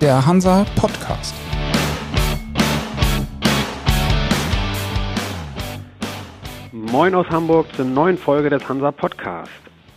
[0.00, 1.34] der Hansa Podcast.
[6.72, 9.52] Moin aus Hamburg zur neuen Folge des Hansa Podcast.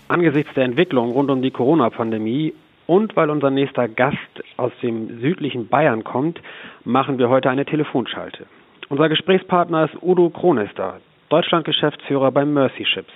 [0.10, 2.54] Angesichts der Entwicklung rund um die Corona-Pandemie
[2.86, 4.18] und weil unser nächster Gast
[4.58, 6.42] aus dem südlichen Bayern kommt,
[6.84, 8.46] machen wir heute eine Telefonschalte.
[8.90, 11.00] Unser Gesprächspartner ist Udo Kronester,
[11.30, 13.14] Deutschland-Geschäftsführer bei Mercy Ships,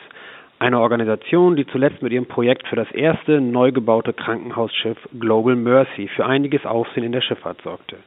[0.60, 6.08] eine Organisation, die zuletzt mit ihrem Projekt für das erste neu gebaute Krankenhausschiff Global Mercy
[6.08, 7.98] für einiges Aufsehen in der Schifffahrt sorgte.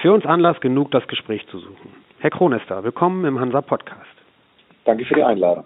[0.00, 1.92] Für uns Anlass genug, das Gespräch zu suchen.
[2.20, 4.00] Herr Kronester, willkommen im Hansa Podcast.
[4.84, 5.64] Danke für die Einladung.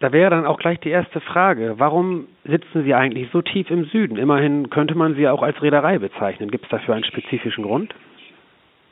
[0.00, 1.74] Da wäre dann auch gleich die erste Frage.
[1.78, 4.16] Warum sitzen Sie eigentlich so tief im Süden?
[4.16, 6.50] Immerhin könnte man Sie auch als Reederei bezeichnen.
[6.50, 7.94] Gibt es dafür einen spezifischen Grund?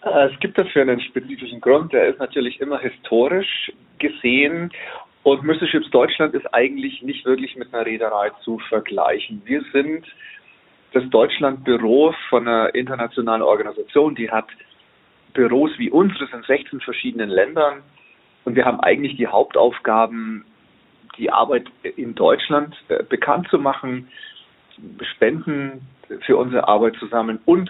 [0.02, 1.92] Äh, es gibt dafür einen spezifischen Grund.
[1.92, 4.72] Der ist natürlich immer historisch gesehen.
[5.26, 5.66] Und Mr.
[5.66, 9.42] Ships Deutschland ist eigentlich nicht wirklich mit einer Reederei zu vergleichen.
[9.44, 10.06] Wir sind
[10.92, 14.46] das Deutschlandbüro von einer internationalen Organisation, die hat
[15.34, 17.82] Büros wie unseres in 16 verschiedenen Ländern.
[18.44, 20.44] Und wir haben eigentlich die Hauptaufgaben,
[21.18, 24.06] die Arbeit in Deutschland äh, bekannt zu machen,
[25.16, 25.88] Spenden
[26.20, 27.68] für unsere Arbeit zu sammeln und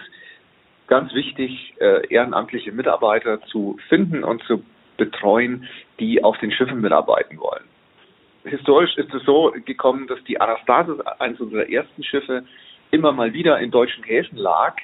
[0.85, 4.63] ganz wichtig, äh, ehrenamtliche Mitarbeiter zu finden und zu
[4.97, 5.67] betreuen,
[5.99, 7.63] die auf den Schiffen mitarbeiten wollen.
[8.43, 12.43] Historisch ist es so gekommen, dass die Anastasis, eines unserer ersten Schiffe,
[12.91, 14.75] immer mal wieder in deutschen Häfen lag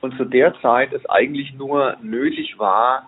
[0.00, 3.06] und zu der Zeit es eigentlich nur nötig war,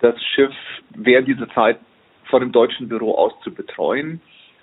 [0.00, 0.54] das Schiff
[0.90, 1.78] während dieser Zeit
[2.24, 4.20] vor dem deutschen Büro aus zu betreuen.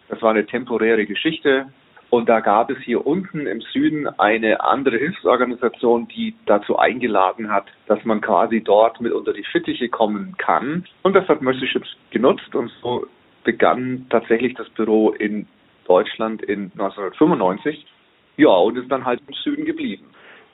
[0.09, 1.71] Das war eine temporäre Geschichte.
[2.11, 7.67] Und da gab es hier unten im Süden eine andere Hilfsorganisation, die dazu eingeladen hat,
[7.87, 10.83] dass man quasi dort mit unter die Fittiche kommen kann.
[11.03, 13.07] Und das hat Ships genutzt und so
[13.45, 15.47] begann tatsächlich das Büro in
[15.87, 17.85] Deutschland in 1995.
[18.35, 20.03] Ja, und ist dann halt im Süden geblieben.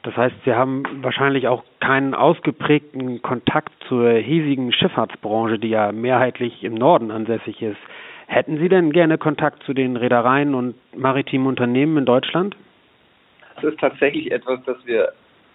[0.03, 6.63] Das heißt, Sie haben wahrscheinlich auch keinen ausgeprägten Kontakt zur hiesigen Schifffahrtsbranche, die ja mehrheitlich
[6.63, 7.79] im Norden ansässig ist.
[8.27, 12.55] Hätten Sie denn gerne Kontakt zu den Reedereien und maritimen Unternehmen in Deutschland?
[13.55, 15.13] Das ist tatsächlich etwas, das wir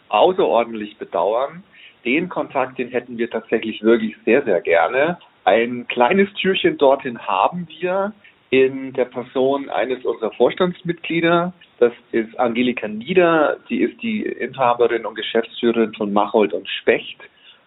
[0.08, 1.62] außerordentlich bedauern.
[2.04, 5.18] Den Kontakt, den hätten wir tatsächlich wirklich sehr, sehr gerne.
[5.44, 8.12] Ein kleines Türchen dorthin haben wir
[8.50, 11.52] in der Person eines unserer Vorstandsmitglieder.
[11.78, 13.58] Das ist Angelika Nieder.
[13.68, 17.18] Sie ist die Inhaberin und Geschäftsführerin von Machold und Specht.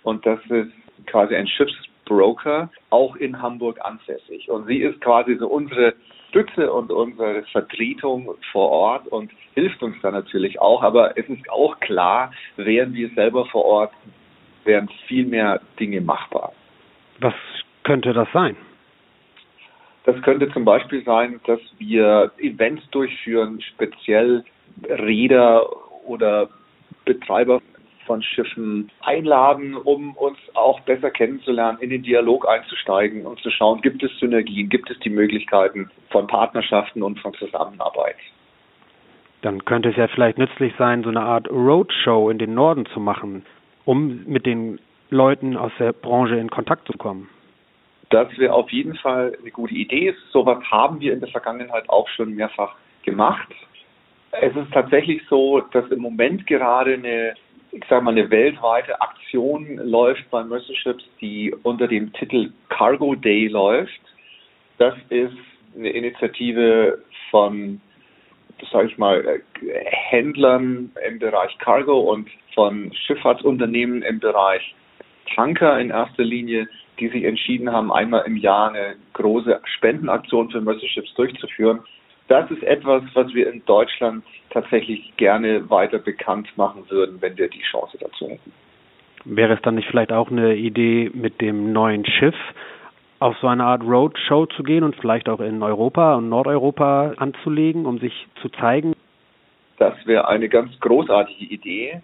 [0.03, 0.71] Und das ist
[1.05, 4.49] quasi ein Schiffs Broker, auch in Hamburg ansässig.
[4.49, 5.93] Und sie ist quasi so unsere
[6.29, 10.83] Stütze und unsere Vertretung vor Ort und hilft uns da natürlich auch.
[10.83, 13.93] Aber es ist auch klar, wären wir selber vor Ort,
[14.65, 16.51] wären viel mehr Dinge machbar.
[17.19, 17.33] Was
[17.83, 18.57] könnte das sein?
[20.03, 24.43] Das könnte zum Beispiel sein, dass wir Events durchführen, speziell
[24.87, 25.65] Räder
[26.05, 26.49] oder
[27.05, 27.61] Betreiber
[28.05, 33.81] von Schiffen einladen, um uns auch besser kennenzulernen, in den Dialog einzusteigen und zu schauen,
[33.81, 38.15] gibt es Synergien, gibt es die Möglichkeiten von Partnerschaften und von Zusammenarbeit.
[39.41, 42.99] Dann könnte es ja vielleicht nützlich sein, so eine Art Roadshow in den Norden zu
[42.99, 43.45] machen,
[43.85, 44.79] um mit den
[45.09, 47.29] Leuten aus der Branche in Kontakt zu kommen.
[48.09, 50.13] Das wäre auf jeden Fall eine gute Idee.
[50.31, 53.49] Sowas haben wir in der Vergangenheit auch schon mehrfach gemacht.
[54.31, 57.35] Es ist tatsächlich so, dass im Moment gerade eine
[57.75, 63.15] ich sage mal, eine weltweite Aktion läuft bei Mercy Ships, die unter dem Titel Cargo
[63.15, 63.99] Day läuft.
[64.77, 65.35] Das ist
[65.75, 66.99] eine Initiative
[67.29, 67.81] von,
[68.71, 69.41] sage ich mal,
[70.09, 74.73] Händlern im Bereich Cargo und von Schifffahrtsunternehmen im Bereich
[75.35, 80.61] Tanker in erster Linie, die sich entschieden haben, einmal im Jahr eine große Spendenaktion für
[80.61, 81.81] Mercy Ships durchzuführen
[82.27, 87.49] das ist etwas, was wir in Deutschland tatsächlich gerne weiter bekannt machen würden, wenn wir
[87.49, 88.51] die Chance dazu hätten.
[89.25, 92.35] Wäre es dann nicht vielleicht auch eine Idee, mit dem neuen Schiff
[93.19, 97.85] auf so eine Art Roadshow zu gehen und vielleicht auch in Europa und Nordeuropa anzulegen,
[97.85, 98.93] um sich zu zeigen?
[99.77, 102.01] Das wäre eine ganz großartige Idee,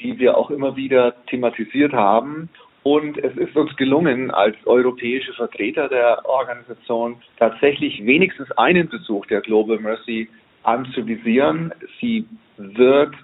[0.00, 2.48] die wir auch immer wieder thematisiert haben
[2.84, 9.40] und es ist uns gelungen, als europäische Vertreter der Organisation tatsächlich wenigstens einen Besuch der
[9.40, 10.28] Global Mercy
[10.62, 11.72] anzuvisieren.
[12.00, 12.26] Sie
[12.58, 13.14] wird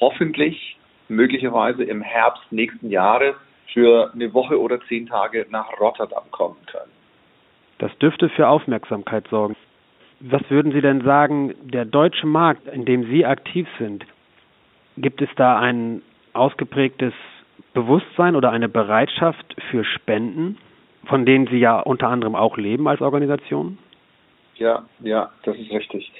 [0.00, 0.78] hoffentlich
[1.08, 3.36] möglicherweise im Herbst nächsten Jahres
[3.72, 6.90] für eine Woche oder zehn Tage nach Rotterdam kommen können.
[7.78, 9.54] Das dürfte für Aufmerksamkeit sorgen.
[10.20, 14.06] Was würden Sie denn sagen, der deutsche Markt, in dem Sie aktiv sind,
[14.96, 16.00] gibt es da ein
[16.32, 17.12] ausgeprägtes
[17.74, 20.58] Bewusstsein oder eine Bereitschaft für Spenden,
[21.06, 23.78] von denen Sie ja unter anderem auch leben als Organisation?
[24.56, 26.12] Ja, ja, das ist richtig.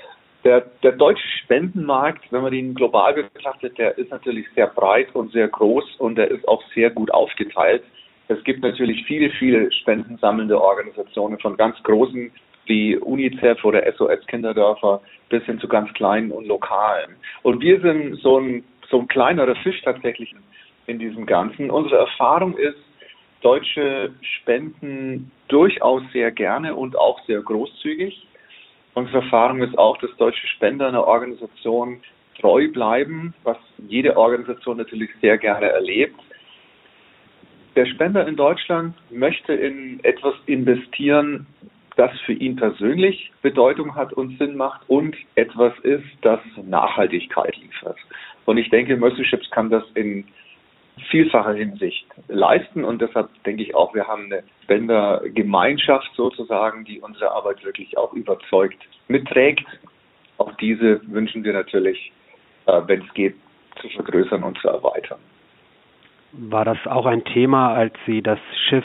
[0.44, 5.32] Der, der deutsche Spendenmarkt, wenn man den global betrachtet, der ist natürlich sehr breit und
[5.32, 7.82] sehr groß und der ist auch sehr gut aufgeteilt.
[8.28, 12.30] Es gibt natürlich viele, viele spendensammelnde Organisationen von ganz großen
[12.66, 17.16] wie UNICEF oder SOS Kinderdörfer bis hin zu ganz kleinen und lokalen.
[17.42, 20.34] Und wir sind so ein, so ein kleinerer Fisch tatsächlich
[20.86, 21.70] in diesem Ganzen.
[21.70, 22.78] Unsere Erfahrung ist,
[23.42, 28.26] Deutsche spenden durchaus sehr gerne und auch sehr großzügig.
[28.94, 32.00] Unsere Erfahrung ist auch, dass deutsche Spender einer Organisation
[32.40, 33.58] treu bleiben, was
[33.88, 36.18] jede Organisation natürlich sehr gerne erlebt.
[37.76, 41.46] Der Spender in Deutschland möchte in etwas investieren,
[41.96, 47.98] das für ihn persönlich Bedeutung hat und Sinn macht und etwas ist, das Nachhaltigkeit liefert.
[48.46, 50.24] Und ich denke, Mercy Ships kann das in
[51.10, 57.32] vielfacher Hinsicht leisten und deshalb denke ich auch, wir haben eine Spendergemeinschaft sozusagen, die unsere
[57.32, 59.66] Arbeit wirklich auch überzeugt mitträgt.
[60.38, 62.12] Auch diese wünschen wir natürlich,
[62.66, 63.34] äh, wenn es geht,
[63.80, 65.18] zu vergrößern und zu erweitern.
[66.32, 68.38] War das auch ein Thema, als Sie das
[68.68, 68.84] Schiff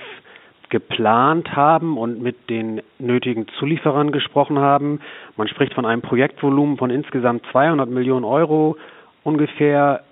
[0.69, 5.01] geplant haben und mit den nötigen Zulieferern gesprochen haben?
[5.35, 8.77] Man spricht von einem Projektvolumen von insgesamt 200 Millionen Euro
[9.23, 10.03] ungefähr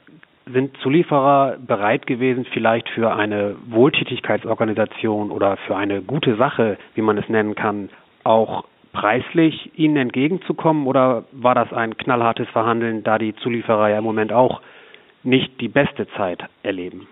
[0.52, 7.18] sind Zulieferer bereit gewesen, vielleicht für eine Wohltätigkeitsorganisation oder für eine gute Sache, wie man
[7.18, 7.90] es nennen kann,
[8.24, 14.04] auch preislich ihnen entgegenzukommen oder war das ein knallhartes Verhandeln, da die Zulieferer ja im
[14.04, 14.62] Moment auch
[15.24, 17.08] nicht die beste Zeit erleben?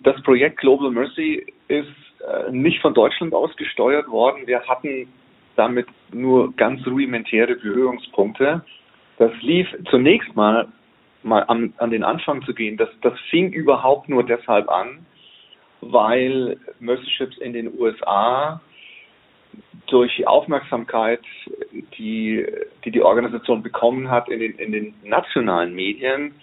[0.00, 1.88] Das Projekt Global Mercy ist
[2.20, 4.46] äh, nicht von Deutschland aus gesteuert worden.
[4.46, 5.08] Wir hatten
[5.56, 8.62] damit nur ganz rudimentäre Berührungspunkte.
[9.18, 10.68] Das lief zunächst mal
[11.24, 15.06] mal an, an den Anfang zu gehen, das, das fing überhaupt nur deshalb an,
[15.80, 18.60] weil Mercy Ships in den USA
[19.86, 21.20] durch die Aufmerksamkeit,
[21.98, 22.46] die,
[22.84, 26.34] die die Organisation bekommen hat in den, in den nationalen Medien,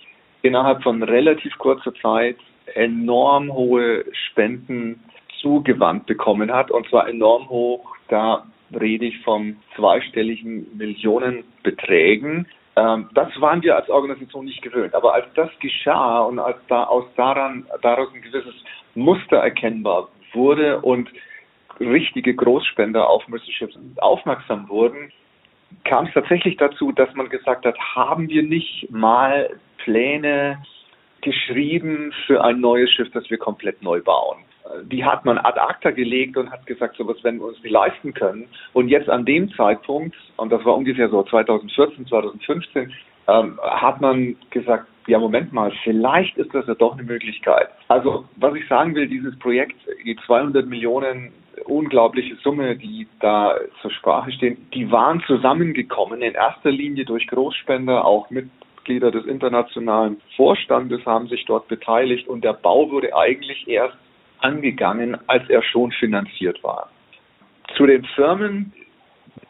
[0.42, 2.38] innerhalb von relativ kurzer Zeit
[2.76, 5.04] enorm hohe Spenden
[5.42, 6.72] zugewandt bekommen hat.
[6.72, 8.46] Und zwar enorm hoch, da
[8.80, 12.48] rede ich von zweistelligen Millionenbeträgen.
[12.76, 14.96] Ähm, das waren wir als Organisation nicht gewöhnt.
[14.96, 18.56] Aber als das geschah und als da aus daran, daraus ein gewisses
[18.96, 21.10] Muster erkennbar wurde und
[21.80, 25.12] richtige Großspender auf Mercy Ships aufmerksam wurden,
[25.84, 30.62] kam es tatsächlich dazu, dass man gesagt hat, haben wir nicht mal Pläne
[31.22, 34.44] geschrieben für ein neues Schiff, das wir komplett neu bauen
[34.84, 37.72] die hat man ad acta gelegt und hat gesagt, so was werden wir uns nicht
[37.72, 38.48] leisten können.
[38.74, 42.94] Und jetzt an dem Zeitpunkt, und das war ungefähr so 2014, 2015,
[43.28, 47.70] ähm, hat man gesagt, ja, Moment mal, vielleicht ist das ja doch eine Möglichkeit.
[47.88, 49.76] Also, was ich sagen will, dieses Projekt,
[50.06, 51.34] die 200 Millionen
[51.66, 58.06] unglaubliche Summe, die da zur Sprache stehen, die waren zusammengekommen in erster Linie durch Großspender,
[58.06, 63.98] auch Mitglieder des internationalen Vorstandes haben sich dort beteiligt und der Bau wurde eigentlich erst
[64.42, 66.90] angegangen, als er schon finanziert war.
[67.76, 68.74] Zu den Firmen,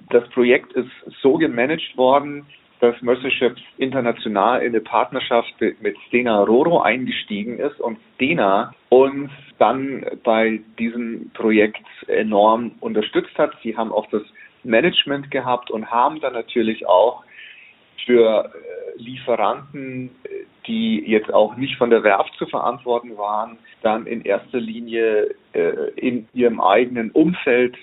[0.10, 0.92] das Projekt ist
[1.22, 2.46] so gemanagt worden,
[2.82, 9.32] dass Mercy Ships international in eine Partnerschaft mit Stena Roro eingestiegen ist und Stena uns
[9.60, 13.52] dann bei diesem Projekt enorm unterstützt hat.
[13.62, 14.24] Sie haben auch das
[14.64, 17.24] Management gehabt und haben dann natürlich auch
[18.06, 20.12] für äh, Lieferanten,
[20.68, 25.92] die jetzt auch nicht von der Werft zu verantworten waren, dann in erster Linie äh,
[25.96, 27.76] in ihrem eigenen Umfeld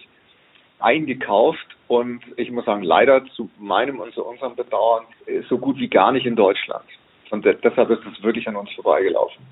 [0.81, 5.79] eingekauft und ich muss sagen, leider zu meinem und zu unserem Bedauern äh, so gut
[5.79, 6.85] wie gar nicht in Deutschland.
[7.31, 9.43] Und deshalb ist es wirklich an uns vorbeigelaufen.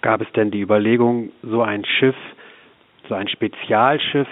[0.00, 2.16] Gab es denn die Überlegung, so ein Schiff,
[3.08, 4.28] so ein Spezialschiff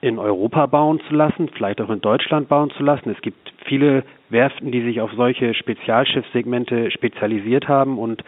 [0.00, 3.10] in Europa bauen zu lassen, vielleicht auch in Deutschland bauen zu lassen?
[3.10, 8.22] Es gibt viele Werften, die sich auf solche Spezialschiffssegmente spezialisiert haben und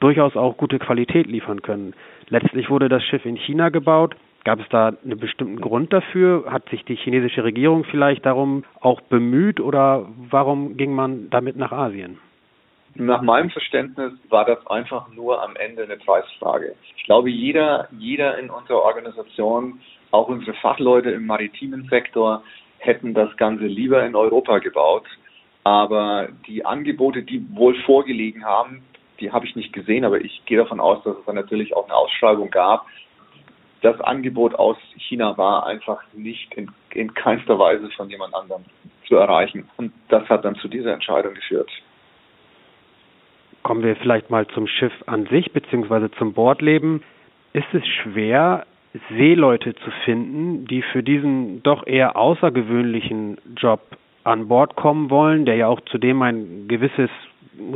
[0.00, 1.94] durchaus auch gute Qualität liefern können.
[2.28, 4.16] Letztlich wurde das Schiff in China gebaut.
[4.44, 6.46] Gab es da einen bestimmten Grund dafür?
[6.50, 11.72] Hat sich die chinesische Regierung vielleicht darum auch bemüht oder warum ging man damit nach
[11.72, 12.18] Asien?
[12.94, 16.74] Nach meinem Verständnis war das einfach nur am Ende eine Preisfrage.
[16.96, 19.80] Ich glaube, jeder, jeder in unserer Organisation,
[20.10, 22.42] auch unsere Fachleute im maritimen Sektor,
[22.80, 25.06] hätten das Ganze lieber in Europa gebaut.
[25.64, 28.82] Aber die Angebote, die wohl vorgelegen haben,
[29.20, 31.84] die habe ich nicht gesehen, aber ich gehe davon aus, dass es dann natürlich auch
[31.84, 32.86] eine Ausschreibung gab.
[33.82, 38.64] Das Angebot aus China war einfach nicht in, in keinster Weise von jemand anderem
[39.06, 39.68] zu erreichen.
[39.76, 41.70] Und das hat dann zu dieser Entscheidung geführt.
[43.62, 47.02] Kommen wir vielleicht mal zum Schiff an sich beziehungsweise zum Bordleben.
[47.52, 48.66] Ist es schwer,
[49.10, 53.80] Seeleute zu finden, die für diesen doch eher außergewöhnlichen Job
[54.24, 57.10] an Bord kommen wollen, der ja auch zudem ein gewisses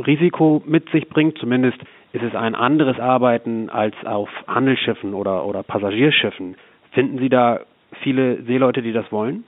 [0.05, 1.37] Risiko mit sich bringt.
[1.37, 1.77] Zumindest
[2.11, 6.55] ist es ein anderes Arbeiten als auf Handelsschiffen oder, oder Passagierschiffen.
[6.91, 7.61] Finden Sie da
[8.01, 9.43] viele Seeleute, die das wollen?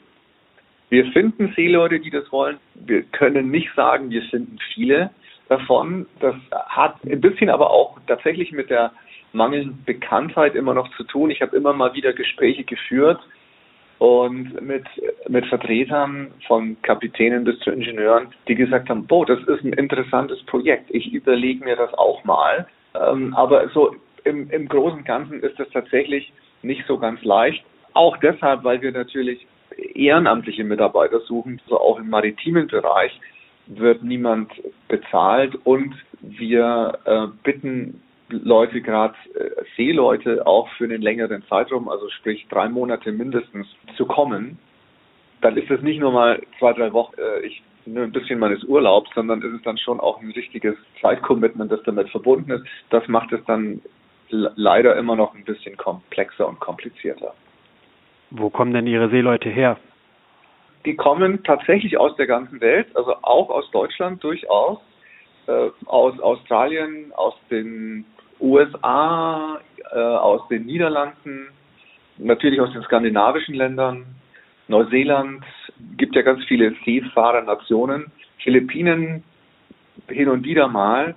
[0.90, 2.58] Wir finden Seeleute, die das wollen.
[2.76, 5.10] Wir können nicht sagen, wir finden viele
[5.50, 6.06] davon.
[6.20, 6.36] Das
[6.68, 8.92] hat ein bisschen aber auch tatsächlich mit der
[9.38, 11.30] mangelnden Bekanntheit immer noch zu tun.
[11.30, 13.20] Ich habe immer mal wieder Gespräche geführt
[14.00, 14.86] und mit,
[15.28, 20.44] mit Vertretern von Kapitänen bis zu Ingenieuren, die gesagt haben, boah, das ist ein interessantes
[20.44, 22.68] Projekt, ich überlege mir das auch mal.
[22.94, 27.64] Ähm, aber so im, im Großen und Ganzen ist das tatsächlich nicht so ganz leicht.
[27.94, 29.48] Auch deshalb, weil wir natürlich
[29.96, 33.20] ehrenamtliche Mitarbeiter suchen, also auch im maritimen Bereich
[33.68, 34.52] wird niemand
[34.88, 42.10] bezahlt und wir äh, bitten Leute, gerade äh, Seeleute, auch für einen längeren Zeitraum, also
[42.10, 44.60] sprich drei Monate mindestens, zu kommen,
[45.42, 48.64] dann ist es nicht nur mal zwei, drei Wochen, äh, ich nur ein bisschen meines
[48.66, 52.66] Urlaubs, sondern ist es dann schon auch ein richtiges Zeitcommitment, das damit verbunden ist.
[52.90, 53.82] Das macht es dann
[54.30, 57.34] leider immer noch ein bisschen komplexer und komplizierter.
[58.32, 59.78] Wo kommen denn Ihre Seeleute her?
[60.86, 64.80] Die kommen tatsächlich aus der ganzen Welt, also auch aus Deutschland durchaus,
[65.48, 68.06] äh, aus Australien, aus den
[68.40, 69.60] USA,
[69.92, 71.48] äh, aus den Niederlanden,
[72.18, 74.06] natürlich aus den skandinavischen Ländern,
[74.68, 75.44] Neuseeland,
[75.98, 79.24] gibt ja ganz viele Seefahrernationen, Philippinen
[80.10, 81.16] hin und wieder mal,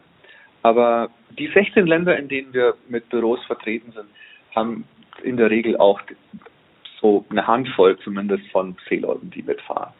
[0.62, 4.06] aber die 16 Länder, in denen wir mit Büros vertreten sind,
[4.54, 4.84] haben
[5.22, 6.00] in der Regel auch
[7.00, 9.92] so eine Handvoll zumindest von Seeleuten, die mitfahren.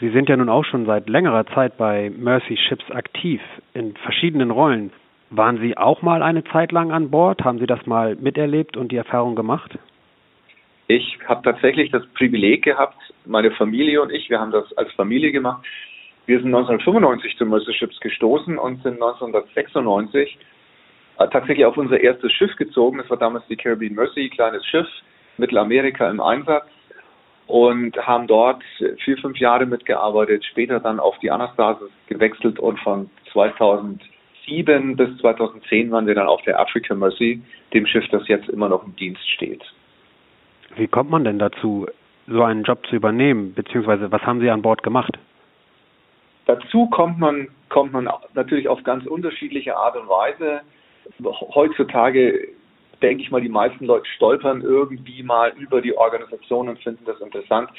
[0.00, 3.40] Sie sind ja nun auch schon seit längerer Zeit bei Mercy Ships aktiv
[3.72, 4.92] in verschiedenen Rollen.
[5.30, 7.42] Waren Sie auch mal eine Zeit lang an Bord?
[7.42, 9.78] Haben Sie das mal miterlebt und die Erfahrung gemacht?
[10.88, 15.32] Ich habe tatsächlich das Privileg gehabt, meine Familie und ich, wir haben das als Familie
[15.32, 15.66] gemacht.
[16.26, 20.38] Wir sind 1995 zu Mercy Ships gestoßen und sind 1996
[21.18, 22.98] äh, tatsächlich auf unser erstes Schiff gezogen.
[22.98, 24.86] Das war damals die Caribbean Mercy, kleines Schiff,
[25.38, 26.66] Mittelamerika im Einsatz
[27.48, 28.62] und haben dort
[29.04, 34.02] vier, fünf Jahre mitgearbeitet, später dann auf die Anastasis gewechselt und von 2000
[34.46, 37.42] 2007 bis 2010 waren wir dann auf der Africa Mercy,
[37.74, 39.62] dem Schiff, das jetzt immer noch im Dienst steht.
[40.76, 41.86] Wie kommt man denn dazu,
[42.26, 45.18] so einen Job zu übernehmen, beziehungsweise was haben Sie an Bord gemacht?
[46.46, 50.60] Dazu kommt man, kommt man natürlich auf ganz unterschiedliche Art und Weise.
[51.22, 52.48] Heutzutage
[53.02, 57.20] denke ich mal, die meisten Leute stolpern irgendwie mal über die Organisation und finden das
[57.20, 57.70] interessant.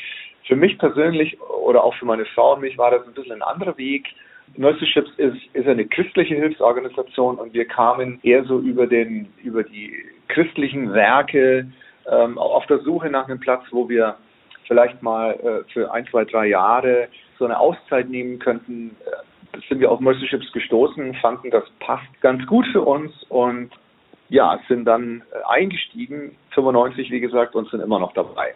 [0.45, 3.41] Für mich persönlich oder auch für meine Frau und mich war das ein bisschen ein
[3.41, 4.07] anderer Weg.
[4.55, 9.63] Mercy Ships ist, ist eine christliche Hilfsorganisation und wir kamen eher so über den, über
[9.63, 9.93] die
[10.29, 11.67] christlichen Werke
[12.09, 14.17] ähm, auf der Suche nach einem Platz, wo wir
[14.67, 18.95] vielleicht mal äh, für ein, zwei, drei Jahre so eine Auszeit nehmen könnten.
[19.05, 23.71] Äh, sind wir auf Mercy Ships gestoßen, fanden das passt ganz gut für uns und
[24.29, 28.53] ja, sind dann äh, eingestiegen, 95 wie gesagt, und sind immer noch dabei.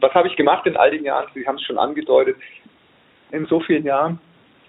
[0.00, 1.28] Was habe ich gemacht in all den Jahren?
[1.34, 2.36] Sie haben es schon angedeutet.
[3.30, 4.18] In so vielen Jahren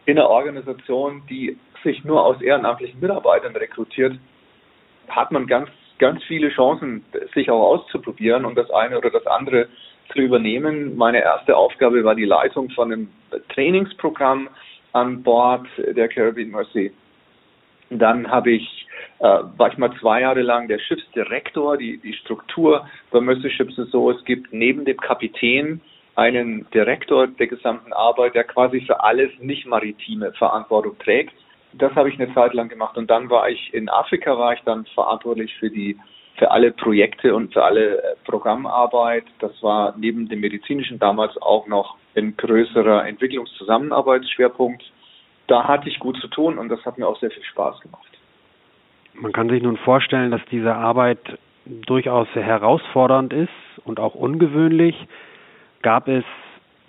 [0.05, 4.17] in einer Organisation, die sich nur aus ehrenamtlichen Mitarbeitern rekrutiert,
[5.10, 5.69] hat man ganz,
[6.00, 9.67] ganz viele Chancen, sich auch auszuprobieren und das eine oder das andere
[10.12, 10.95] zu übernehmen.
[10.98, 13.10] Meine erste Aufgabe war die Leitung von einem
[13.50, 14.50] Trainingsprogramm
[14.93, 16.91] an Bord der Caribbean Mercy.
[17.89, 18.88] Dann habe ich,
[19.19, 21.77] äh, war ich mal zwei Jahre lang der Schiffsdirektor.
[21.77, 25.81] Die, die Struktur bei Mercy Ships ist so, es gibt neben dem Kapitän
[26.15, 31.34] einen Direktor der gesamten Arbeit, der quasi für alles nicht maritime Verantwortung trägt.
[31.74, 34.62] Das habe ich eine Zeit lang gemacht und dann war ich in Afrika, war ich
[34.62, 35.98] dann verantwortlich für die
[36.38, 39.25] für alle Projekte und für alle äh, Programmarbeit.
[39.39, 44.84] Das war neben dem medizinischen damals auch noch ein größerer Entwicklungszusammenarbeitsschwerpunkt.
[45.48, 48.08] Da hatte ich gut zu tun und das hat mir auch sehr viel Spaß gemacht.
[49.13, 51.20] Man kann sich nun vorstellen, dass diese Arbeit
[51.65, 53.50] durchaus sehr herausfordernd ist
[53.86, 54.96] und auch ungewöhnlich.
[55.84, 56.24] Gab es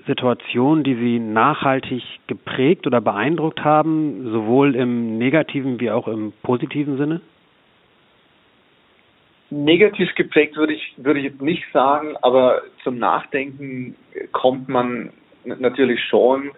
[0.06, 6.96] Situationen, die Sie nachhaltig geprägt oder beeindruckt haben, sowohl im negativen wie auch im positiven
[6.96, 7.20] Sinne?
[9.50, 13.96] Negativ geprägt würde ich, würde ich nicht sagen, aber zum Nachdenken
[14.32, 15.10] kommt man
[15.44, 16.52] natürlich schon.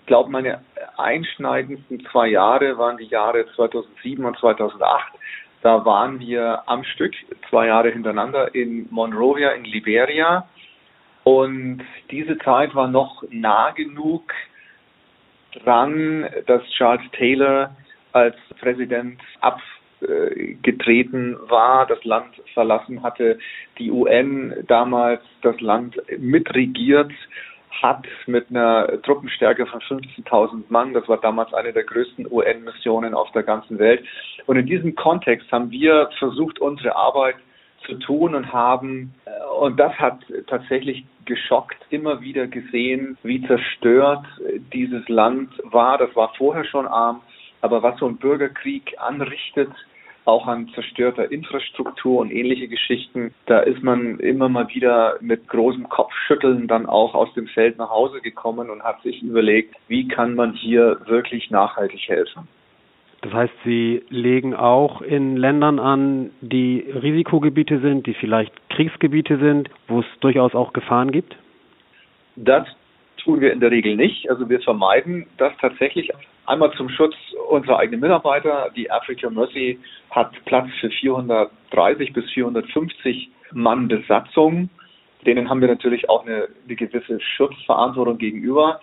[0.00, 0.60] Ich glaube, meine
[0.96, 5.12] einschneidendsten zwei Jahre waren die Jahre 2007 und 2008.
[5.62, 7.14] Da waren wir am Stück
[7.48, 10.46] zwei Jahre hintereinander in Monrovia in Liberia
[11.24, 14.32] und diese Zeit war noch nah genug
[15.62, 17.76] dran, dass Charles Taylor
[18.12, 23.38] als Präsident abgetreten war, das Land verlassen hatte,
[23.78, 27.12] die UN damals das Land mitregiert
[27.80, 30.92] hat mit einer Truppenstärke von 15.000 Mann.
[30.92, 34.04] Das war damals eine der größten UN-Missionen auf der ganzen Welt.
[34.46, 37.36] Und in diesem Kontext haben wir versucht, unsere Arbeit
[37.86, 44.24] zu tun und haben, äh, und das hat tatsächlich geschockt, immer wieder gesehen, wie zerstört
[44.72, 45.98] dieses Land war.
[45.98, 47.20] Das war vorher schon arm,
[47.60, 49.70] aber was so ein Bürgerkrieg anrichtet,
[50.24, 53.34] auch an zerstörter Infrastruktur und ähnliche Geschichten.
[53.46, 57.90] Da ist man immer mal wieder mit großem Kopfschütteln dann auch aus dem Feld nach
[57.90, 62.46] Hause gekommen und hat sich überlegt, wie kann man hier wirklich nachhaltig helfen.
[63.22, 69.70] Das heißt, Sie legen auch in Ländern an, die Risikogebiete sind, die vielleicht Kriegsgebiete sind,
[69.86, 71.36] wo es durchaus auch Gefahren gibt?
[72.34, 72.66] Das
[73.22, 74.28] tun wir in der Regel nicht.
[74.28, 76.10] Also wir vermeiden das tatsächlich.
[76.46, 77.14] Einmal zum Schutz
[77.48, 78.70] unserer eigenen Mitarbeiter.
[78.74, 79.78] Die Africa Mercy
[80.10, 84.68] hat Platz für 430 bis 450 Mann Besatzung.
[85.24, 88.80] Denen haben wir natürlich auch eine, eine gewisse Schutzverantwortung gegenüber.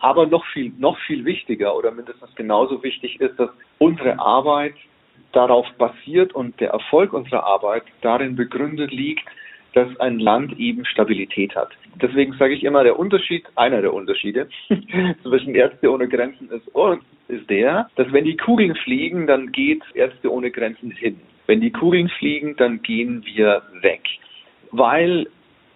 [0.00, 4.74] Aber noch viel, noch viel wichtiger oder mindestens genauso wichtig ist, dass unsere Arbeit
[5.32, 9.24] darauf basiert und der Erfolg unserer Arbeit darin begründet liegt,
[9.74, 11.70] dass ein Land eben Stabilität hat.
[12.00, 14.48] Deswegen sage ich immer, der Unterschied, einer der Unterschiede
[15.22, 16.68] zwischen Ärzte ohne Grenzen ist,
[17.28, 21.20] ist der, dass wenn die Kugeln fliegen, dann geht Ärzte ohne Grenzen hin.
[21.46, 24.02] Wenn die Kugeln fliegen, dann gehen wir weg.
[24.70, 25.26] Weil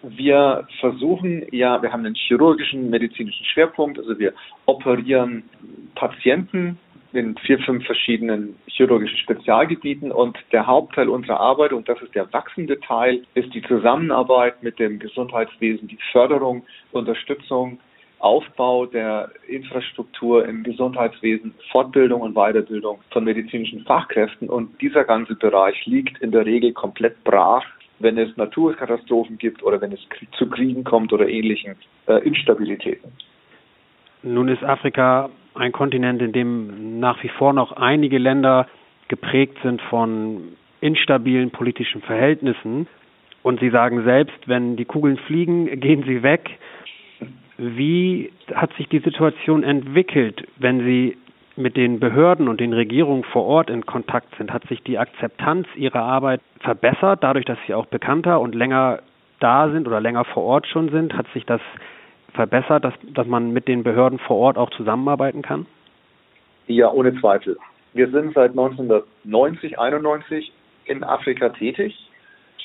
[0.03, 4.33] wir versuchen, ja, wir haben einen chirurgischen, medizinischen Schwerpunkt, also wir
[4.65, 5.43] operieren
[5.95, 6.77] Patienten
[7.13, 12.31] in vier, fünf verschiedenen chirurgischen Spezialgebieten und der Hauptteil unserer Arbeit, und das ist der
[12.33, 17.79] wachsende Teil, ist die Zusammenarbeit mit dem Gesundheitswesen, die Förderung, Unterstützung,
[18.19, 24.49] Aufbau der Infrastruktur im Gesundheitswesen, Fortbildung und Weiterbildung von medizinischen Fachkräften.
[24.49, 27.65] Und dieser ganze Bereich liegt in der Regel komplett brach,
[28.03, 29.99] wenn es Naturkatastrophen gibt oder wenn es
[30.37, 31.75] zu Kriegen kommt oder ähnlichen
[32.07, 33.11] äh, Instabilitäten.
[34.21, 38.67] Nun ist Afrika ein Kontinent, in dem nach wie vor noch einige Länder
[39.07, 42.87] geprägt sind von instabilen politischen Verhältnissen.
[43.41, 46.49] Und Sie sagen selbst, wenn die Kugeln fliegen, gehen sie weg.
[47.57, 51.17] Wie hat sich die Situation entwickelt, wenn Sie
[51.55, 54.51] mit den Behörden und den Regierungen vor Ort in Kontakt sind?
[54.51, 58.99] Hat sich die Akzeptanz Ihrer Arbeit verbessert, dadurch, dass Sie auch bekannter und länger
[59.39, 61.13] da sind oder länger vor Ort schon sind?
[61.15, 61.61] Hat sich das
[62.33, 65.65] verbessert, dass, dass man mit den Behörden vor Ort auch zusammenarbeiten kann?
[66.67, 67.57] Ja, ohne Zweifel.
[67.93, 70.51] Wir sind seit 1990, 91
[70.85, 71.95] in Afrika tätig,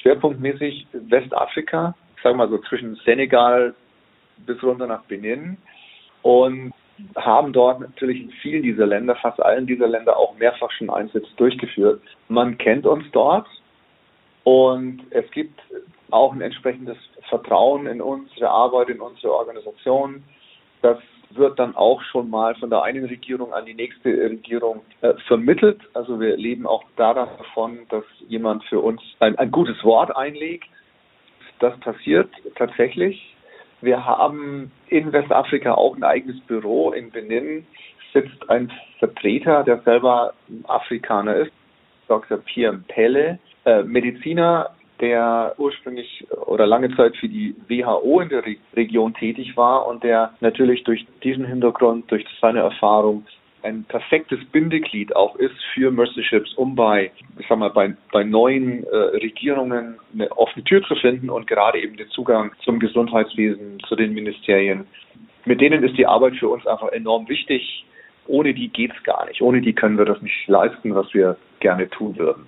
[0.00, 3.74] schwerpunktmäßig Westafrika, ich sage mal so zwischen Senegal
[4.46, 5.58] bis runter nach Benin
[6.22, 6.72] und
[7.16, 11.28] haben dort natürlich in vielen dieser Länder, fast allen dieser Länder auch mehrfach schon Einsätze
[11.36, 12.02] durchgeführt.
[12.28, 13.46] Man kennt uns dort
[14.44, 15.60] und es gibt
[16.10, 16.96] auch ein entsprechendes
[17.28, 20.22] Vertrauen in unsere Arbeit, in unsere Organisation.
[20.82, 20.98] Das
[21.30, 25.80] wird dann auch schon mal von der einen Regierung an die nächste Regierung äh, vermittelt.
[25.94, 30.68] Also wir leben auch davon, dass jemand für uns ein, ein gutes Wort einlegt.
[31.60, 33.34] Das passiert tatsächlich.
[33.80, 36.90] Wir haben in Westafrika auch ein eigenes Büro.
[36.92, 37.66] In Benin
[38.12, 40.32] sitzt ein Vertreter, der selber
[40.66, 41.52] Afrikaner ist,
[42.08, 42.38] Dr.
[42.38, 48.56] Pierre Pelle, äh, Mediziner, der ursprünglich oder lange Zeit für die WHO in der Re
[48.74, 53.24] Region tätig war und der natürlich durch diesen Hintergrund, durch seine Erfahrung
[53.68, 58.24] ein perfektes Bindeglied auch ist für Mercy Ships, um bei, ich sag mal, bei, bei
[58.24, 63.78] neuen äh, Regierungen eine offene Tür zu finden und gerade eben den Zugang zum Gesundheitswesen,
[63.86, 64.86] zu den Ministerien.
[65.44, 67.84] Mit denen ist die Arbeit für uns einfach enorm wichtig.
[68.26, 69.40] Ohne die geht's gar nicht.
[69.40, 72.46] Ohne die können wir das nicht leisten, was wir gerne tun würden.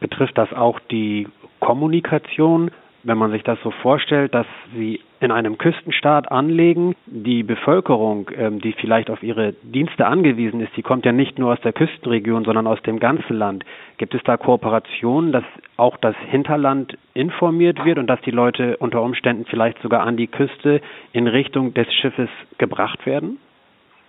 [0.00, 1.28] Betrifft das auch die
[1.60, 2.70] Kommunikation?
[3.02, 8.60] Wenn man sich das so vorstellt, dass Sie in einem Küstenstaat anlegen, die Bevölkerung, ähm,
[8.60, 12.44] die vielleicht auf ihre Dienste angewiesen ist, die kommt ja nicht nur aus der Küstenregion,
[12.44, 13.64] sondern aus dem ganzen Land.
[13.98, 15.44] Gibt es da Kooperationen, dass
[15.76, 20.26] auch das Hinterland informiert wird und dass die Leute unter Umständen vielleicht sogar an die
[20.26, 20.80] Küste
[21.12, 23.38] in Richtung des Schiffes gebracht werden?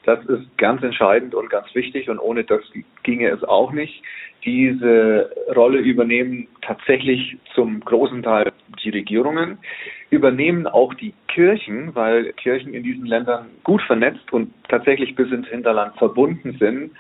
[0.04, 2.62] Das ist ganz entscheidend und ganz wichtig und ohne das
[3.04, 4.02] ginge es auch nicht.
[4.44, 8.52] Diese Rolle übernehmen tatsächlich zum großen Teil
[8.84, 9.60] die Regierungen,
[10.10, 15.48] übernehmen auch die Kirchen, weil Kirchen in diesen Ländern gut vernetzt und tatsächlich bis ins
[15.48, 16.92] Hinterland verbunden sind.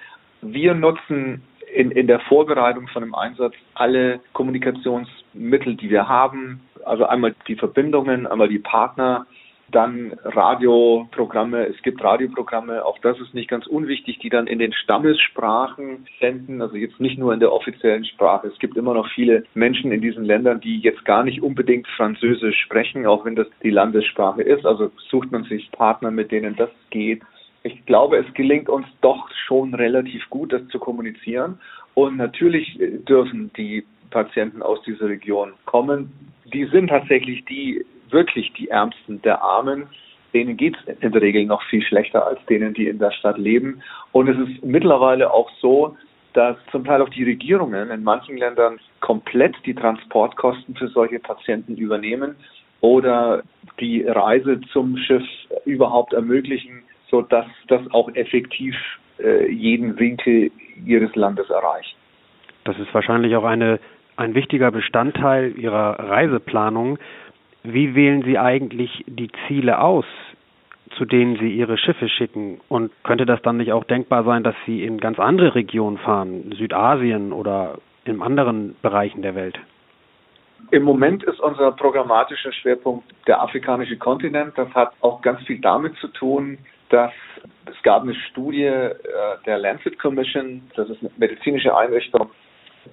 [0.43, 1.41] Wir nutzen
[1.73, 7.55] in, in der Vorbereitung von einem Einsatz alle Kommunikationsmittel, die wir haben, also einmal die
[7.55, 9.25] Verbindungen, einmal die Partner,
[9.71, 14.73] dann Radioprogramme, es gibt Radioprogramme, auch das ist nicht ganz unwichtig, die dann in den
[14.73, 18.47] Stammessprachen senden, also jetzt nicht nur in der offiziellen Sprache.
[18.47, 22.59] Es gibt immer noch viele Menschen in diesen Ländern, die jetzt gar nicht unbedingt Französisch
[22.61, 24.65] sprechen, auch wenn das die Landessprache ist.
[24.65, 27.21] Also sucht man sich Partner, mit denen das geht.
[27.63, 31.59] Ich glaube, es gelingt uns doch schon relativ gut, das zu kommunizieren.
[31.93, 36.11] Und natürlich dürfen die Patienten aus dieser Region kommen.
[36.53, 39.87] Die sind tatsächlich die wirklich die Ärmsten der Armen.
[40.33, 43.37] Denen geht es in der Regel noch viel schlechter als denen, die in der Stadt
[43.37, 43.81] leben.
[44.11, 45.97] Und es ist mittlerweile auch so,
[46.33, 51.75] dass zum Teil auch die Regierungen in manchen Ländern komplett die Transportkosten für solche Patienten
[51.75, 52.35] übernehmen
[52.79, 53.43] oder
[53.79, 55.25] die Reise zum Schiff
[55.65, 58.75] überhaupt ermöglichen, sodass das auch effektiv
[59.19, 60.51] äh, jeden Winkel
[60.85, 61.95] ihres Landes erreicht.
[62.63, 63.79] Das ist wahrscheinlich auch eine,
[64.15, 66.97] ein wichtiger Bestandteil Ihrer Reiseplanung,
[67.63, 70.05] wie wählen Sie eigentlich die Ziele aus,
[70.97, 72.59] zu denen Sie Ihre Schiffe schicken?
[72.69, 76.53] Und könnte das dann nicht auch denkbar sein, dass Sie in ganz andere Regionen fahren,
[76.57, 79.59] Südasien oder in anderen Bereichen der Welt?
[80.69, 84.57] Im Moment ist unser programmatischer Schwerpunkt der afrikanische Kontinent.
[84.57, 86.57] Das hat auch ganz viel damit zu tun,
[86.89, 87.11] dass
[87.65, 88.95] es gab eine Studie äh,
[89.45, 92.29] der Lancet Commission, das ist eine medizinische Einrichtung,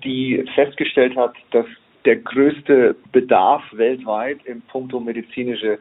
[0.03, 1.67] die festgestellt hat, dass
[2.09, 5.79] der größte Bedarf weltweit im Punkto medizinische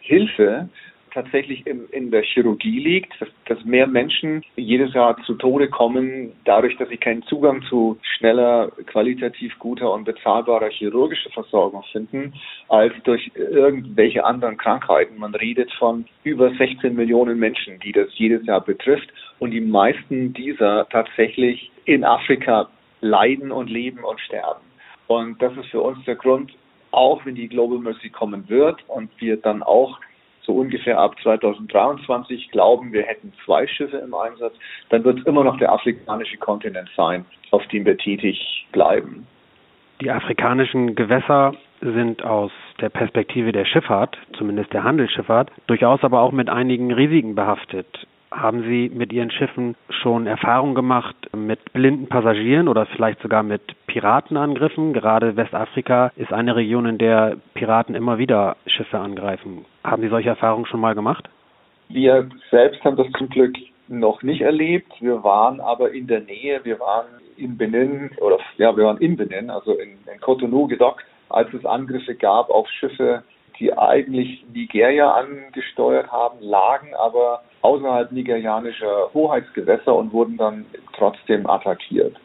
[0.00, 0.68] Hilfe
[1.10, 6.32] tatsächlich in, in der Chirurgie liegt, dass, dass, mehr Menschen jedes Jahr zu Tode kommen,
[6.44, 12.34] dadurch, dass sie keinen Zugang zu schneller, qualitativ guter und bezahlbarer chirurgischer Versorgung finden,
[12.68, 15.18] als durch irgendwelche anderen Krankheiten.
[15.18, 20.34] Man redet von über 16 Millionen Menschen, die das jedes Jahr betrifft und die meisten
[20.34, 22.68] dieser tatsächlich in Afrika
[23.00, 24.69] leiden und leben und sterben.
[25.10, 26.52] Und das ist für uns der Grund,
[26.92, 29.98] auch wenn die Global Mercy kommen wird und wir dann auch
[30.42, 34.54] so ungefähr ab 2023 glauben, wir hätten zwei Schiffe im Einsatz,
[34.90, 39.26] dann wird es immer noch der afrikanische Kontinent sein, auf dem wir tätig bleiben.
[40.00, 46.30] Die afrikanischen Gewässer sind aus der Perspektive der Schifffahrt, zumindest der Handelsschifffahrt, durchaus aber auch
[46.30, 48.06] mit einigen Risiken behaftet.
[48.32, 53.60] Haben Sie mit Ihren Schiffen schon Erfahrung gemacht mit blinden Passagieren oder vielleicht sogar mit
[53.88, 54.92] Piratenangriffen?
[54.92, 59.64] Gerade Westafrika ist eine Region, in der Piraten immer wieder Schiffe angreifen.
[59.82, 61.28] Haben Sie solche Erfahrungen schon mal gemacht?
[61.88, 63.56] Wir selbst haben das zum Glück
[63.88, 64.92] noch nicht erlebt.
[65.00, 66.60] Wir waren aber in der Nähe.
[66.62, 71.04] Wir waren in Benin oder ja, wir waren in Benin, also in, in Cotonou gedockt,
[71.30, 73.24] als es Angriffe gab auf Schiffe,
[73.58, 82.16] die eigentlich Nigeria angesteuert haben, lagen aber außerhalb nigerianischer Hoheitsgewässer und wurden dann trotzdem attackiert.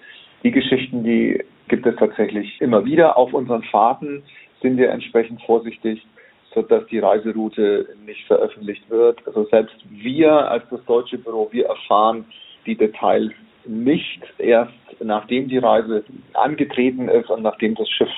[0.43, 3.17] Die Geschichten, die gibt es tatsächlich immer wieder.
[3.17, 4.23] Auf unseren Fahrten
[4.61, 6.05] sind wir entsprechend vorsichtig,
[6.53, 9.25] sodass die Reiseroute nicht veröffentlicht wird.
[9.27, 12.25] Also selbst wir als das deutsche Büro, wir erfahren
[12.65, 13.31] die Details
[13.65, 14.71] nicht erst
[15.03, 18.09] nachdem die Reise angetreten ist und nachdem das Schiff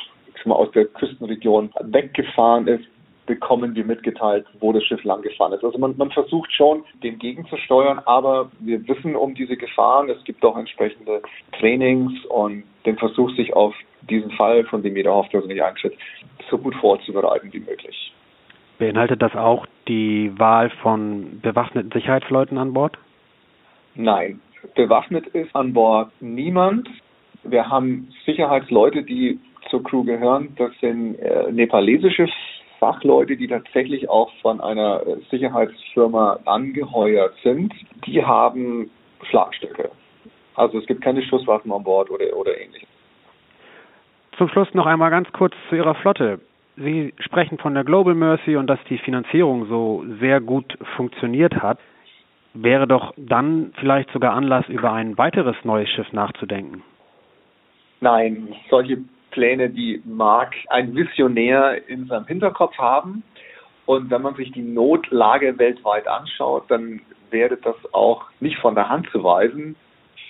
[0.46, 2.86] aus der Küstenregion weggefahren ist,
[3.28, 5.64] bekommen wir mitgeteilt, wo das Schiff lang gefahren ist.
[5.64, 10.10] Also man, man versucht schon, dem gegenzusteuern, aber wir wissen um diese Gefahren.
[10.10, 11.22] Es gibt auch entsprechende
[11.60, 13.76] Trainings und den Versuch, sich auf
[14.10, 15.94] diesen Fall, von dem jeder hofft, dass er nicht eintritt,
[16.50, 18.14] so gut vorzubereiten wie möglich.
[18.80, 22.98] Beinhaltet das auch die Wahl von bewaffneten Sicherheitsleuten an Bord?
[23.96, 24.40] Nein,
[24.76, 26.88] bewaffnet ist an Bord niemand.
[27.44, 30.56] Wir haben Sicherheitsleute, die zur Crew gehören.
[30.58, 32.28] Das sind äh, nepalesische
[32.80, 37.74] Fachleute, die tatsächlich auch von einer Sicherheitsfirma angeheuert sind,
[38.06, 38.90] die haben
[39.24, 39.92] Schlagstöcke.
[40.56, 42.90] Also es gibt keine Schusswaffen an Bord oder, oder ähnliches.
[44.38, 46.40] Zum Schluss noch einmal ganz kurz zu Ihrer Flotte.
[46.76, 51.80] Sie sprechen von der Global Mercy und dass die Finanzierung so sehr gut funktioniert hat.
[52.54, 56.84] Wäre doch dann vielleicht sogar Anlass, über ein weiteres neues Schiff nachzudenken?
[58.00, 59.00] Nein, solche
[59.38, 63.22] Pläne, die mag ein Visionär in seinem Hinterkopf haben.
[63.86, 68.90] Und wenn man sich die Notlage weltweit anschaut, dann wäre das auch nicht von der
[68.90, 69.76] Hand zu weisen.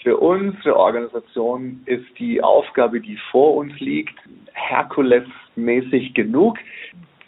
[0.04, 4.20] Für unsere Organisation ist die Aufgabe, die vor uns liegt,
[4.52, 6.58] Herkules-mäßig genug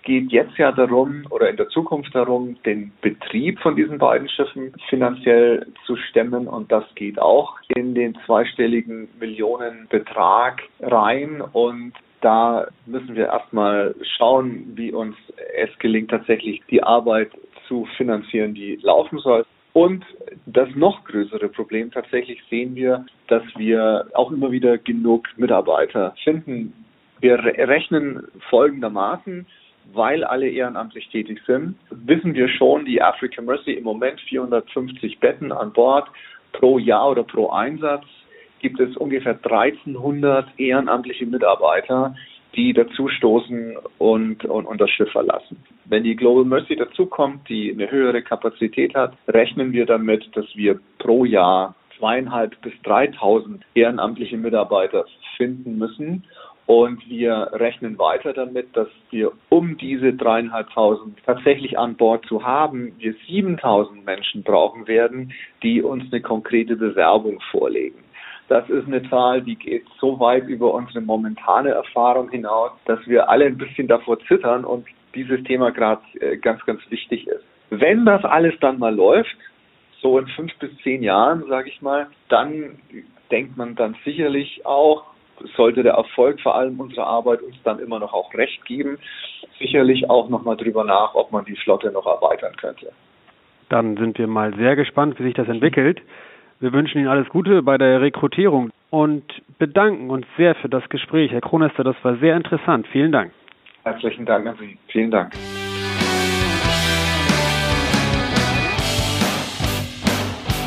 [0.09, 4.73] geht jetzt ja darum oder in der Zukunft darum, den Betrieb von diesen beiden Schiffen
[4.89, 13.15] finanziell zu stemmen und das geht auch in den zweistelligen Millionenbetrag rein und da müssen
[13.15, 15.15] wir erstmal schauen, wie uns
[15.55, 17.29] es gelingt, tatsächlich die Arbeit
[17.67, 19.45] zu finanzieren, die laufen soll.
[19.73, 20.03] Und
[20.47, 26.73] das noch größere Problem tatsächlich sehen wir, dass wir auch immer wieder genug Mitarbeiter finden.
[27.21, 29.45] Wir rechnen folgendermaßen,
[29.93, 35.51] weil alle ehrenamtlich tätig sind, wissen wir schon, die Africa Mercy im Moment 450 Betten
[35.51, 36.07] an Bord
[36.51, 38.05] pro Jahr oder pro Einsatz
[38.59, 42.15] gibt es ungefähr 1300 ehrenamtliche Mitarbeiter,
[42.55, 45.63] die dazustoßen und, und, und das Schiff verlassen.
[45.85, 50.79] Wenn die Global Mercy dazukommt, die eine höhere Kapazität hat, rechnen wir damit, dass wir
[50.97, 55.05] pro Jahr zweieinhalb bis 3000 ehrenamtliche Mitarbeiter
[55.37, 56.25] finden müssen.
[56.69, 62.93] Und wir rechnen weiter damit, dass wir, um diese dreieinhalbtausend tatsächlich an Bord zu haben,
[62.99, 68.03] wir 7000 Menschen brauchen werden, die uns eine konkrete Bewerbung vorlegen.
[68.49, 73.27] Das ist eine Zahl, die geht so weit über unsere momentane Erfahrung hinaus, dass wir
[73.29, 77.45] alle ein bisschen davor zittern und dieses Thema gerade äh, ganz, ganz wichtig ist.
[77.71, 79.35] Wenn das alles dann mal läuft,
[80.03, 82.77] so in fünf bis zehn Jahren, sage ich mal, dann
[83.31, 85.08] denkt man dann sicherlich auch,
[85.55, 88.97] sollte der Erfolg vor allem unserer Arbeit uns dann immer noch auch recht geben,
[89.59, 92.91] sicherlich auch nochmal drüber nach, ob man die Flotte noch erweitern könnte.
[93.69, 96.01] Dann sind wir mal sehr gespannt, wie sich das entwickelt.
[96.59, 99.23] Wir wünschen Ihnen alles Gute bei der Rekrutierung und
[99.59, 101.31] bedanken uns sehr für das Gespräch.
[101.31, 102.87] Herr Kronester, das war sehr interessant.
[102.87, 103.31] Vielen Dank.
[103.83, 104.77] Herzlichen Dank an Sie.
[104.87, 105.31] Vielen Dank.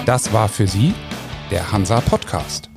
[0.07, 0.95] Das war für Sie
[1.51, 2.72] der Hansa Podcast.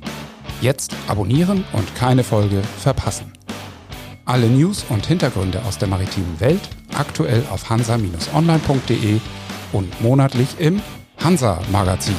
[0.60, 3.32] Jetzt abonnieren und keine Folge verpassen.
[4.24, 6.62] Alle News und Hintergründe aus der maritimen Welt
[6.94, 9.20] aktuell auf hansa-online.de
[9.72, 10.80] und monatlich im
[11.22, 12.16] Hansa Magazin.